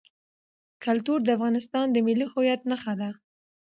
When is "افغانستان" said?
1.37-1.85